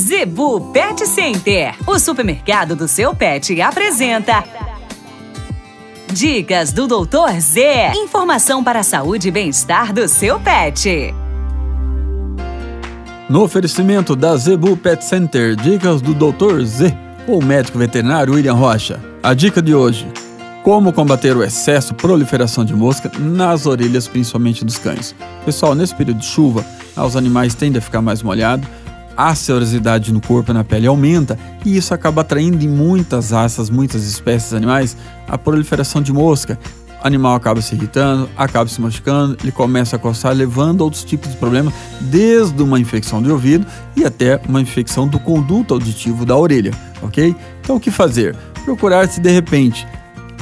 Zebu 0.00 0.72
Pet 0.72 1.06
Center, 1.06 1.74
o 1.86 1.98
supermercado 1.98 2.74
do 2.74 2.88
seu 2.88 3.14
pet, 3.14 3.60
apresenta. 3.60 4.42
Dicas 6.10 6.72
do 6.72 6.86
Doutor 6.86 7.38
Z. 7.38 7.92
Informação 7.96 8.64
para 8.64 8.80
a 8.80 8.82
saúde 8.82 9.28
e 9.28 9.30
bem-estar 9.30 9.92
do 9.92 10.08
seu 10.08 10.40
pet. 10.40 11.14
No 13.28 13.42
oferecimento 13.42 14.16
da 14.16 14.34
Zebu 14.38 14.74
Pet 14.74 15.04
Center, 15.04 15.54
dicas 15.54 16.00
do 16.00 16.14
Dr. 16.14 16.62
Z, 16.64 16.96
o 17.28 17.44
médico 17.44 17.78
veterinário 17.78 18.32
William 18.32 18.54
Rocha. 18.54 18.98
A 19.22 19.34
dica 19.34 19.60
de 19.60 19.74
hoje: 19.74 20.08
como 20.62 20.94
combater 20.94 21.36
o 21.36 21.44
excesso, 21.44 21.92
proliferação 21.92 22.64
de 22.64 22.74
mosca 22.74 23.12
nas 23.18 23.66
orelhas, 23.66 24.08
principalmente 24.08 24.64
dos 24.64 24.78
cães. 24.78 25.14
Pessoal, 25.44 25.74
nesse 25.74 25.94
período 25.94 26.20
de 26.20 26.26
chuva, 26.26 26.64
os 26.96 27.16
animais 27.16 27.54
tendem 27.54 27.78
a 27.78 27.82
ficar 27.82 28.00
mais 28.00 28.22
molhados, 28.22 28.66
a 29.16 29.34
serosidade 29.34 30.12
no 30.12 30.20
corpo 30.20 30.50
e 30.50 30.54
na 30.54 30.64
pele 30.64 30.86
aumenta 30.86 31.38
e 31.64 31.76
isso 31.76 31.92
acaba 31.92 32.22
atraindo 32.22 32.64
em 32.64 32.68
muitas 32.68 33.30
raças, 33.30 33.68
muitas 33.68 34.04
espécies 34.04 34.52
animais, 34.52 34.96
a 35.28 35.36
proliferação 35.36 36.00
de 36.00 36.12
mosca. 36.12 36.58
O 37.02 37.06
animal 37.06 37.34
acaba 37.34 37.62
se 37.62 37.74
irritando, 37.74 38.28
acaba 38.36 38.68
se 38.68 38.80
machucando, 38.80 39.36
ele 39.42 39.50
começa 39.50 39.96
a 39.96 39.98
coçar, 39.98 40.34
levando 40.34 40.82
a 40.82 40.84
outros 40.84 41.02
tipos 41.02 41.30
de 41.30 41.36
problemas, 41.36 41.72
desde 42.00 42.62
uma 42.62 42.78
infecção 42.78 43.22
de 43.22 43.30
ouvido 43.30 43.66
e 43.96 44.04
até 44.04 44.38
uma 44.46 44.60
infecção 44.60 45.08
do 45.08 45.18
conduto 45.18 45.72
auditivo 45.72 46.26
da 46.26 46.36
orelha, 46.36 46.72
ok? 47.02 47.34
Então 47.62 47.76
o 47.76 47.80
que 47.80 47.90
fazer? 47.90 48.36
Procurar 48.64 49.08
se 49.08 49.18
de 49.18 49.30
repente 49.30 49.86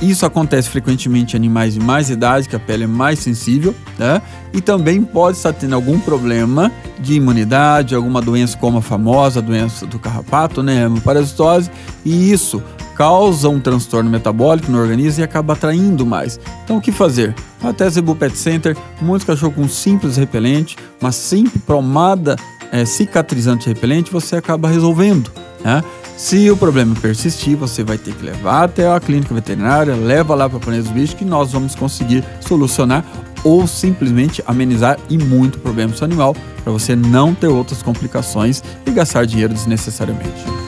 isso 0.00 0.24
acontece 0.24 0.68
frequentemente 0.68 1.34
em 1.34 1.36
animais 1.36 1.74
de 1.74 1.80
mais 1.80 2.08
idade, 2.10 2.48
que 2.48 2.54
a 2.54 2.58
pele 2.58 2.84
é 2.84 2.86
mais 2.86 3.18
sensível, 3.18 3.74
né? 3.98 4.22
E 4.52 4.60
também 4.60 5.02
pode 5.02 5.36
estar 5.36 5.52
tendo 5.52 5.74
algum 5.74 5.98
problema 5.98 6.70
de 7.00 7.14
imunidade, 7.14 7.94
alguma 7.94 8.20
doença 8.20 8.56
como 8.56 8.78
a 8.78 8.82
famosa 8.82 9.42
doença 9.42 9.86
do 9.86 9.98
carrapato, 9.98 10.62
né? 10.62 10.88
Parasitose, 11.04 11.70
e 12.04 12.30
isso 12.30 12.62
causa 12.96 13.48
um 13.48 13.60
transtorno 13.60 14.10
metabólico 14.10 14.72
no 14.72 14.78
organismo 14.78 15.20
e 15.20 15.24
acaba 15.24 15.52
atraindo 15.52 16.04
mais. 16.04 16.38
Então 16.64 16.78
o 16.78 16.80
que 16.80 16.90
fazer? 16.90 17.34
Até 17.62 17.88
Zebu 17.88 18.14
Pet 18.16 18.36
Center, 18.36 18.76
muitos 19.00 19.24
cachorros 19.24 19.54
com 19.54 19.68
simples 19.68 20.16
repelente, 20.16 20.76
uma 21.00 21.12
simples 21.12 21.62
pomada 21.64 22.36
é, 22.72 22.84
cicatrizante 22.84 23.68
repelente, 23.68 24.10
você 24.10 24.36
acaba 24.36 24.68
resolvendo, 24.68 25.30
né? 25.64 25.82
Se 26.18 26.50
o 26.50 26.56
problema 26.56 26.96
persistir, 26.96 27.56
você 27.56 27.84
vai 27.84 27.96
ter 27.96 28.12
que 28.12 28.24
levar 28.24 28.64
até 28.64 28.90
a 28.90 28.98
clínica 28.98 29.32
veterinária, 29.32 29.94
leva 29.94 30.34
lá 30.34 30.50
para 30.50 30.58
a 30.58 30.76
dos 30.76 30.90
bichos 30.90 31.14
que 31.14 31.24
nós 31.24 31.52
vamos 31.52 31.76
conseguir 31.76 32.24
solucionar 32.40 33.04
ou 33.44 33.68
simplesmente 33.68 34.42
amenizar 34.44 34.98
e 35.08 35.16
muito 35.16 35.60
problema 35.60 35.92
do 35.92 35.96
seu 35.96 36.06
animal 36.06 36.34
para 36.64 36.72
você 36.72 36.96
não 36.96 37.36
ter 37.36 37.46
outras 37.46 37.84
complicações 37.84 38.64
e 38.84 38.90
gastar 38.90 39.26
dinheiro 39.26 39.54
desnecessariamente. 39.54 40.67